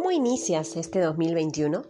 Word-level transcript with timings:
¿Cómo 0.00 0.12
inicias 0.12 0.78
este 0.78 0.98
2021? 1.00 1.82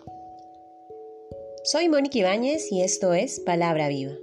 Soy 1.63 1.89
Mónica 1.89 2.19
Ibáñez 2.19 2.73
y 2.73 2.83
esto 2.83 3.15
es 3.15 3.39
Palabra 3.39 3.87
Viva. 3.87 4.15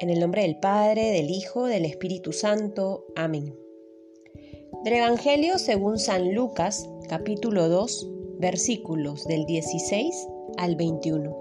En 0.00 0.08
el 0.08 0.18
nombre 0.18 0.40
del 0.40 0.58
Padre, 0.58 1.10
del 1.10 1.28
Hijo, 1.28 1.66
del 1.66 1.84
Espíritu 1.84 2.32
Santo. 2.32 3.04
Amén. 3.14 3.54
Del 4.84 4.94
Evangelio 4.94 5.58
según 5.58 5.98
San 5.98 6.34
Lucas, 6.34 6.88
capítulo 7.10 7.68
2, 7.68 8.10
versículos 8.38 9.26
del 9.26 9.44
16 9.44 10.26
al 10.56 10.74
21. 10.76 11.36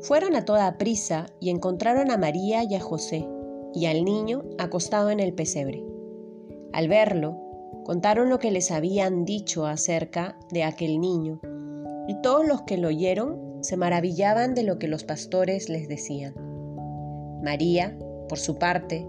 Fueron 0.00 0.34
a 0.34 0.44
toda 0.44 0.76
prisa 0.76 1.26
y 1.38 1.50
encontraron 1.50 2.10
a 2.10 2.16
María 2.16 2.64
y 2.64 2.74
a 2.74 2.80
José 2.80 3.28
y 3.72 3.86
al 3.86 4.04
niño 4.04 4.42
acostado 4.58 5.10
en 5.10 5.20
el 5.20 5.34
pesebre. 5.34 5.84
Al 6.72 6.88
verlo, 6.88 7.45
contaron 7.84 8.28
lo 8.28 8.38
que 8.38 8.50
les 8.50 8.70
habían 8.70 9.24
dicho 9.24 9.66
acerca 9.66 10.36
de 10.50 10.64
aquel 10.64 11.00
niño, 11.00 11.40
y 12.08 12.20
todos 12.22 12.46
los 12.46 12.62
que 12.62 12.76
lo 12.76 12.88
oyeron 12.88 13.58
se 13.60 13.76
maravillaban 13.76 14.54
de 14.54 14.62
lo 14.62 14.78
que 14.78 14.88
los 14.88 15.04
pastores 15.04 15.68
les 15.68 15.88
decían. 15.88 16.34
María, 17.42 17.96
por 18.28 18.38
su 18.38 18.56
parte, 18.56 19.06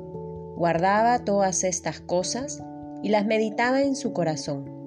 guardaba 0.56 1.20
todas 1.20 1.64
estas 1.64 2.00
cosas 2.02 2.64
y 3.04 3.10
las 3.10 3.26
meditaba 3.26 3.82
en 3.82 3.96
su 3.96 4.14
corazón. 4.14 4.78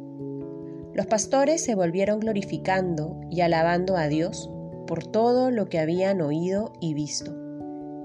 Los 0.95 1.07
pastores 1.07 1.63
se 1.63 1.75
volvieron 1.75 2.21
glorificando 2.21 3.21
y 3.31 3.43
alabando 3.43 3.97
a 3.97 4.09
Dios 4.09 4.51
por 4.87 5.07
todo 5.07 5.51
lo 5.51 5.69
que 5.69 5.79
habían 5.79 6.21
oído 6.21 6.73
y 6.81 6.95
visto, 6.95 7.33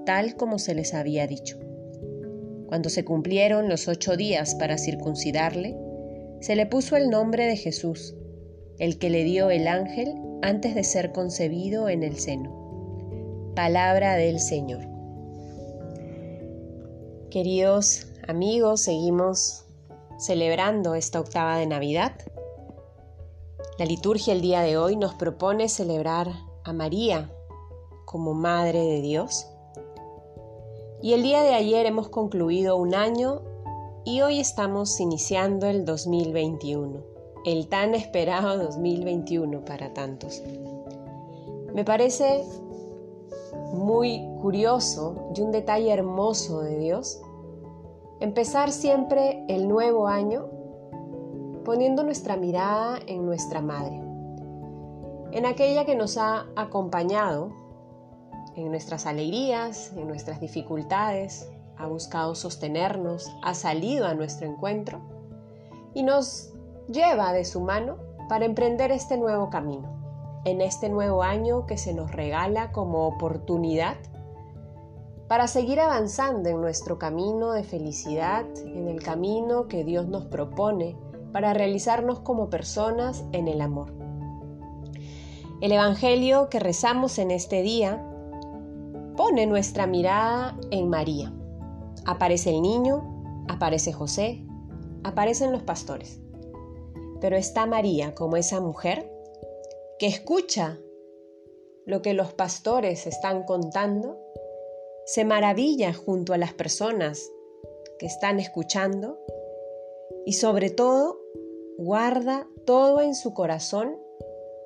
tal 0.06 0.36
como 0.36 0.60
se 0.60 0.76
les 0.76 0.94
había 0.94 1.26
dicho. 1.26 1.58
Cuando 2.76 2.90
se 2.90 3.06
cumplieron 3.06 3.70
los 3.70 3.88
ocho 3.88 4.18
días 4.18 4.54
para 4.56 4.78
circuncidarle, 4.78 5.78
se 6.42 6.58
le 6.58 6.66
puso 6.66 6.98
el 6.98 7.10
nombre 7.10 7.46
de 7.46 7.56
Jesús, 7.56 8.14
el 8.80 9.00
que 9.00 9.10
le 9.10 9.24
dio 9.24 9.50
el 9.50 9.70
ángel 9.70 10.14
antes 10.42 10.76
de 10.76 10.84
ser 10.84 11.14
concebido 11.14 11.88
en 11.88 12.04
el 12.04 12.20
seno. 12.20 13.54
Palabra 13.56 14.16
del 14.16 14.42
Señor. 14.42 14.82
Queridos 17.32 18.08
amigos, 18.28 18.82
seguimos 18.82 19.64
celebrando 20.20 20.96
esta 20.96 21.22
octava 21.22 21.58
de 21.58 21.68
Navidad. 21.68 22.12
La 23.80 23.86
liturgia 23.86 24.34
el 24.34 24.42
día 24.42 24.60
de 24.64 24.76
hoy 24.76 24.98
nos 24.98 25.14
propone 25.14 25.70
celebrar 25.70 26.28
a 26.66 26.74
María 26.74 27.32
como 28.04 28.34
Madre 28.34 28.80
de 28.80 29.00
Dios 29.00 29.48
y 31.02 31.14
el 31.14 31.24
día 31.24 31.42
de 31.42 31.54
ayer 31.54 31.86
hemos 31.86 32.10
concluido 32.10 32.78
un 32.78 32.96
año 32.96 33.42
y 34.04 34.22
hoy 34.22 34.40
estamos 34.40 35.00
iniciando 35.00 35.68
el 35.68 35.86
2021, 35.86 37.04
el 37.46 37.68
tan 37.68 37.96
esperado 37.96 38.58
2021 38.58 39.66
para 39.66 39.94
tantos. 39.94 40.42
Me 41.74 41.84
parece 41.84 42.44
muy 43.74 44.26
curioso 44.42 45.32
y 45.36 45.42
un 45.42 45.52
detalle 45.52 45.92
hermoso 45.92 46.62
de 46.62 46.78
Dios 46.78 47.20
empezar 48.20 48.72
siempre 48.72 49.44
el 49.50 49.68
nuevo 49.68 50.08
año 50.08 50.48
poniendo 51.66 52.04
nuestra 52.04 52.38
mirada 52.38 53.00
en 53.08 53.26
nuestra 53.26 53.62
madre, 53.62 54.02
en 55.32 55.46
aquella 55.46 55.84
que 55.86 55.96
nos 55.96 56.18
ha 56.18 56.46
acompañado 56.56 57.65
en 58.56 58.70
nuestras 58.70 59.06
alegrías, 59.06 59.92
en 59.96 60.08
nuestras 60.08 60.40
dificultades, 60.40 61.50
ha 61.78 61.88
buscado 61.88 62.36
sostenernos, 62.36 63.30
ha 63.44 63.54
salido 63.54 64.06
a 64.06 64.14
nuestro 64.14 64.48
encuentro 64.48 65.02
y 65.94 66.04
nos 66.04 66.54
lleva 66.88 67.34
de 67.34 67.46
su 67.46 67.62
mano 67.62 67.98
para 68.30 68.46
emprender 68.46 68.92
este 68.92 69.18
nuevo 69.18 69.50
camino, 69.50 70.42
en 70.46 70.62
este 70.62 70.90
nuevo 70.90 71.24
año 71.24 71.66
que 71.66 71.78
se 71.78 71.94
nos 71.94 72.12
regala 72.12 72.72
como 72.72 73.08
oportunidad 73.08 73.98
para 75.28 75.48
seguir 75.48 75.80
avanzando 75.80 76.50
en 76.50 76.62
nuestro 76.62 77.00
camino 77.00 77.52
de 77.52 77.64
felicidad, 77.64 78.46
en 78.64 78.88
el 78.88 79.02
camino 79.02 79.68
que 79.68 79.84
Dios 79.84 80.08
nos 80.08 80.26
propone 80.26 80.96
para 81.32 81.54
realizarnos 81.54 82.20
como 82.20 82.50
personas 82.50 83.26
en 83.32 83.48
el 83.48 83.62
amor. 83.62 83.94
El 85.62 85.72
Evangelio 85.72 86.50
que 86.50 86.60
rezamos 86.60 87.18
en 87.18 87.32
este 87.32 87.64
día 87.64 88.06
pone 89.16 89.46
nuestra 89.46 89.88
mirada 89.88 90.58
en 90.72 90.90
María. 90.90 91.34
Aparece 92.06 92.52
el 92.52 92.62
niño, 92.62 93.46
aparece 93.48 93.94
José, 93.94 94.46
aparecen 95.04 95.52
los 95.52 95.64
pastores. 95.64 96.20
Pero 97.22 97.36
está 97.38 97.66
María 97.66 98.14
como 98.14 98.38
esa 98.38 98.60
mujer 98.60 99.12
que 100.00 100.08
escucha 100.08 100.80
lo 101.86 102.02
que 102.02 102.14
los 102.14 102.34
pastores 102.34 103.08
están 103.08 103.44
contando, 103.44 104.20
se 105.06 105.24
maravilla 105.24 105.94
junto 105.94 106.34
a 106.34 106.38
las 106.38 106.54
personas 106.54 107.32
que 108.00 108.08
están 108.08 108.40
escuchando 108.40 109.20
y 110.26 110.34
sobre 110.34 110.72
todo 110.72 111.20
guarda 111.78 112.48
todo 112.66 113.02
en 113.02 113.16
su 113.16 113.34
corazón 113.34 113.98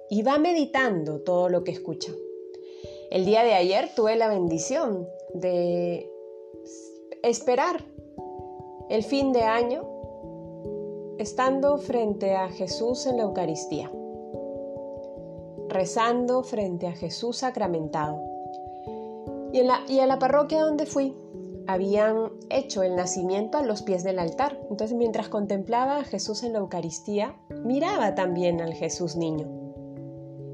y 0.09 0.23
va 0.23 0.37
meditando 0.37 1.21
todo 1.21 1.49
lo 1.49 1.63
que 1.63 1.71
escucha. 1.71 2.11
El 3.11 3.25
día 3.25 3.43
de 3.43 3.53
ayer 3.53 3.89
tuve 3.95 4.15
la 4.15 4.27
bendición 4.27 5.07
de 5.33 6.07
esperar 7.23 7.83
el 8.87 9.03
fin 9.03 9.33
de 9.33 9.41
año 9.41 9.83
estando 11.17 11.79
frente 11.79 12.35
a 12.35 12.49
Jesús 12.49 13.07
en 13.07 13.17
la 13.17 13.23
Eucaristía, 13.23 13.91
rezando 15.69 16.43
frente 16.43 16.85
a 16.85 16.91
Jesús 16.91 17.37
sacramentado. 17.37 18.21
Y 19.53 19.59
en 19.59 19.67
la, 19.67 19.79
y 19.87 19.95
la 19.95 20.19
parroquia 20.19 20.61
donde 20.61 20.85
fui, 20.85 21.17
habían 21.65 22.31
hecho 22.51 22.83
el 22.83 22.95
nacimiento 22.95 23.57
a 23.57 23.63
los 23.63 23.81
pies 23.81 24.03
del 24.03 24.19
altar. 24.19 24.59
Entonces 24.69 24.95
mientras 24.95 25.29
contemplaba 25.29 25.97
a 25.97 26.03
Jesús 26.03 26.43
en 26.43 26.53
la 26.53 26.59
Eucaristía, 26.59 27.35
miraba 27.63 28.13
también 28.13 28.61
al 28.61 28.73
Jesús 28.73 29.15
niño. 29.15 29.47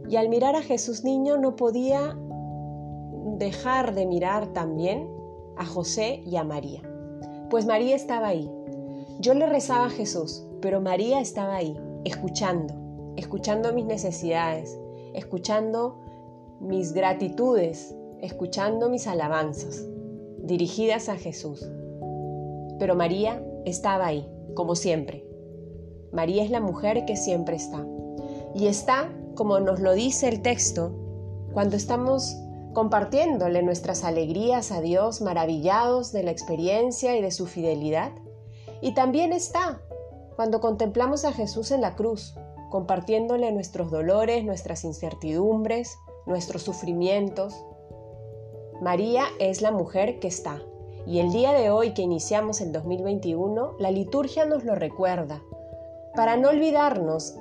Y 0.09 0.15
al 0.15 0.29
mirar 0.29 0.55
a 0.55 0.61
Jesús 0.61 1.03
niño 1.03 1.37
no 1.37 1.55
podía 1.55 2.17
dejar 3.37 3.93
de 3.93 4.05
mirar 4.05 4.47
también 4.47 5.09
a 5.57 5.65
José 5.65 6.21
y 6.25 6.35
a 6.37 6.43
María. 6.43 6.81
Pues 7.49 7.65
María 7.65 7.95
estaba 7.95 8.27
ahí. 8.29 8.49
Yo 9.19 9.33
le 9.33 9.45
rezaba 9.45 9.85
a 9.85 9.89
Jesús, 9.89 10.45
pero 10.61 10.81
María 10.81 11.21
estaba 11.21 11.55
ahí, 11.55 11.77
escuchando, 12.03 12.73
escuchando 13.15 13.73
mis 13.73 13.85
necesidades, 13.85 14.77
escuchando 15.13 15.99
mis 16.59 16.93
gratitudes, 16.93 17.95
escuchando 18.21 18.89
mis 18.89 19.07
alabanzas, 19.07 19.85
dirigidas 20.39 21.09
a 21.09 21.15
Jesús. 21.15 21.69
Pero 22.79 22.95
María 22.95 23.43
estaba 23.65 24.07
ahí, 24.07 24.27
como 24.53 24.75
siempre. 24.75 25.25
María 26.11 26.43
es 26.43 26.49
la 26.49 26.61
mujer 26.61 27.05
que 27.05 27.15
siempre 27.15 27.55
está. 27.55 27.85
Y 28.53 28.67
está, 28.67 29.09
como 29.35 29.59
nos 29.59 29.79
lo 29.79 29.93
dice 29.93 30.29
el 30.29 30.41
texto, 30.41 30.93
cuando 31.53 31.75
estamos 31.75 32.37
compartiéndole 32.75 33.63
nuestras 33.63 34.03
alegrías 34.03 34.71
a 34.71 34.81
Dios, 34.81 35.21
maravillados 35.21 36.11
de 36.11 36.23
la 36.23 36.31
experiencia 36.31 37.15
y 37.15 37.21
de 37.21 37.31
su 37.31 37.47
fidelidad. 37.47 38.11
Y 38.81 38.93
también 38.93 39.33
está 39.33 39.81
cuando 40.35 40.59
contemplamos 40.59 41.23
a 41.23 41.31
Jesús 41.31 41.71
en 41.71 41.79
la 41.79 41.95
cruz, 41.95 42.35
compartiéndole 42.69 43.51
nuestros 43.53 43.89
dolores, 43.89 44.43
nuestras 44.43 44.83
incertidumbres, 44.83 45.97
nuestros 46.25 46.63
sufrimientos. 46.63 47.55
María 48.81 49.23
es 49.39 49.61
la 49.61 49.71
mujer 49.71 50.19
que 50.19 50.27
está. 50.27 50.61
Y 51.07 51.19
el 51.19 51.31
día 51.31 51.53
de 51.53 51.69
hoy 51.69 51.93
que 51.93 52.01
iniciamos 52.01 52.59
el 52.59 52.73
2021, 52.73 53.75
la 53.79 53.89
liturgia 53.89 54.45
nos 54.45 54.65
lo 54.65 54.75
recuerda, 54.75 55.41
para 56.13 56.35
no 56.35 56.49
olvidarnos 56.49 57.35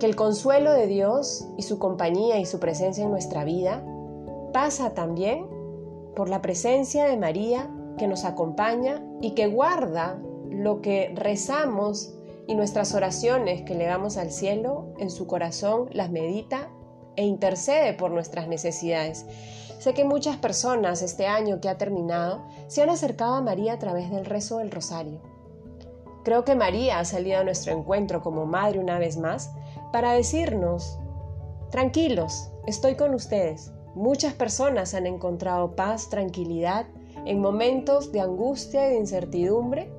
que 0.00 0.06
el 0.06 0.16
consuelo 0.16 0.72
de 0.72 0.86
Dios 0.86 1.46
y 1.58 1.62
su 1.62 1.78
compañía 1.78 2.38
y 2.38 2.46
su 2.46 2.58
presencia 2.60 3.04
en 3.04 3.10
nuestra 3.10 3.44
vida 3.44 3.84
pasa 4.52 4.94
también 4.94 5.46
por 6.14 6.28
la 6.28 6.42
presencia 6.42 7.06
de 7.06 7.16
María 7.16 7.70
que 7.98 8.06
nos 8.06 8.24
acompaña 8.24 9.02
y 9.20 9.32
que 9.32 9.46
guarda 9.46 10.20
lo 10.50 10.80
que 10.80 11.12
rezamos 11.14 12.14
y 12.46 12.54
nuestras 12.54 12.94
oraciones 12.94 13.62
que 13.62 13.74
le 13.74 13.86
damos 13.86 14.16
al 14.16 14.30
cielo 14.30 14.94
en 14.98 15.10
su 15.10 15.26
corazón 15.26 15.88
las 15.92 16.10
medita 16.10 16.68
e 17.16 17.24
intercede 17.24 17.94
por 17.94 18.10
nuestras 18.10 18.48
necesidades. 18.48 19.26
Sé 19.78 19.94
que 19.94 20.04
muchas 20.04 20.36
personas 20.36 21.02
este 21.02 21.26
año 21.26 21.60
que 21.60 21.68
ha 21.68 21.78
terminado 21.78 22.42
se 22.68 22.82
han 22.82 22.90
acercado 22.90 23.34
a 23.34 23.42
María 23.42 23.74
a 23.74 23.78
través 23.78 24.10
del 24.10 24.24
rezo 24.24 24.58
del 24.58 24.70
rosario. 24.70 25.20
Creo 26.24 26.44
que 26.44 26.54
María 26.54 27.00
ha 27.00 27.04
salido 27.04 27.40
a 27.40 27.44
nuestro 27.44 27.72
encuentro 27.72 28.22
como 28.22 28.46
madre 28.46 28.78
una 28.78 28.98
vez 28.98 29.16
más 29.16 29.50
para 29.92 30.12
decirnos, 30.12 30.98
tranquilos, 31.70 32.50
estoy 32.66 32.94
con 32.94 33.12
ustedes, 33.14 33.72
Muchas 33.94 34.32
personas 34.32 34.94
han 34.94 35.06
encontrado 35.06 35.76
paz, 35.76 36.08
tranquilidad 36.08 36.86
en 37.26 37.40
momentos 37.40 38.10
de 38.10 38.20
angustia 38.20 38.88
y 38.88 38.92
de 38.92 38.98
incertidumbre 38.98 39.92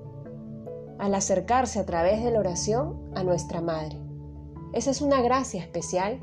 al 0.97 1.13
acercarse 1.15 1.79
a 1.79 1.85
través 1.85 2.23
de 2.23 2.31
la 2.31 2.39
oración 2.39 3.11
a 3.15 3.23
nuestra 3.23 3.61
Madre. 3.61 3.99
Esa 4.73 4.89
es 4.89 5.01
una 5.01 5.21
gracia 5.21 5.61
especial 5.61 6.19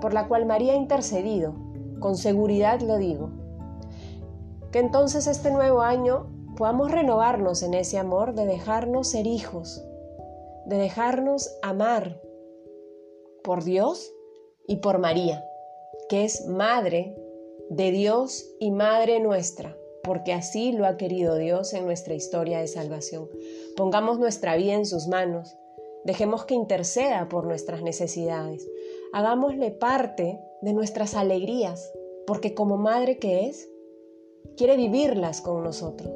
por 0.00 0.14
la 0.14 0.28
cual 0.28 0.46
María 0.46 0.72
ha 0.72 0.76
intercedido, 0.76 1.54
con 2.00 2.16
seguridad 2.16 2.80
lo 2.80 2.96
digo. 2.96 3.30
Que 4.72 4.78
entonces 4.78 5.26
este 5.26 5.50
nuevo 5.50 5.82
año 5.82 6.28
podamos 6.56 6.90
renovarnos 6.90 7.62
en 7.62 7.74
ese 7.74 7.98
amor 7.98 8.34
de 8.34 8.46
dejarnos 8.46 9.08
ser 9.08 9.26
hijos, 9.26 9.84
de 10.66 10.76
dejarnos 10.76 11.50
amar 11.62 12.20
por 13.42 13.64
Dios 13.64 14.12
y 14.66 14.76
por 14.76 14.98
María, 14.98 15.44
que 16.10 16.24
es 16.24 16.44
Madre 16.44 17.14
de 17.68 17.92
Dios 17.92 18.44
y 18.58 18.72
Madre 18.72 19.20
nuestra, 19.20 19.78
porque 20.02 20.32
así 20.32 20.72
lo 20.72 20.84
ha 20.84 20.96
querido 20.96 21.36
Dios 21.36 21.72
en 21.72 21.84
nuestra 21.86 22.14
historia 22.14 22.58
de 22.58 22.66
salvación. 22.66 23.28
Pongamos 23.76 24.18
nuestra 24.18 24.56
vida 24.56 24.74
en 24.74 24.86
sus 24.86 25.06
manos, 25.06 25.56
dejemos 26.04 26.44
que 26.46 26.54
interceda 26.54 27.28
por 27.28 27.46
nuestras 27.46 27.82
necesidades, 27.82 28.68
hagámosle 29.12 29.70
parte 29.70 30.40
de 30.62 30.72
nuestras 30.72 31.14
alegrías, 31.14 31.92
porque 32.26 32.54
como 32.54 32.76
Madre 32.76 33.18
que 33.18 33.46
es, 33.46 33.70
quiere 34.56 34.76
vivirlas 34.76 35.40
con 35.40 35.62
nosotros. 35.62 36.10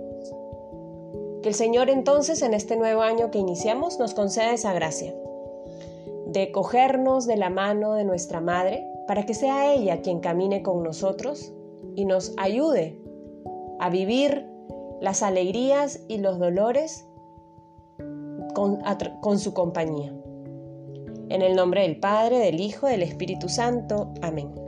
Que 1.41 1.51
el 1.51 1.55
Señor 1.55 1.89
entonces 1.89 2.43
en 2.43 2.53
este 2.53 2.77
nuevo 2.77 3.03
año 3.03 3.31
que 3.31 3.39
iniciamos 3.39 4.01
nos 4.01 4.13
conceda 4.13 4.53
esa 4.53 4.73
gracia 4.73 5.15
de 6.27 6.51
cogernos 6.51 7.27
de 7.27 7.37
la 7.37 7.49
mano 7.49 7.95
de 7.95 8.05
nuestra 8.05 8.41
Madre 8.41 8.85
para 9.07 9.25
que 9.27 9.35
sea 9.35 9.73
ella 9.75 10.01
quien 10.01 10.21
camine 10.21 10.63
con 10.63 10.83
nosotros 10.83 11.53
y 11.95 12.05
nos 12.05 12.35
ayude 12.37 13.01
a 13.81 13.91
vivir 13.91 14.47
las 15.01 15.23
alegrías 15.23 16.01
y 16.09 16.19
los 16.19 16.39
dolores 16.39 17.07
con, 18.55 18.79
con, 19.21 19.39
su 19.39 19.53
compañía. 19.53 20.15
En 21.29 21.43
el 21.43 21.55
nombre 21.57 21.83
del 21.83 21.99
Padre, 21.99 22.39
del 22.39 22.61
Hijo, 22.61 22.87
del 22.87 23.03
Espíritu 23.03 23.49
Santo. 23.49 24.13
Amén. 24.23 24.64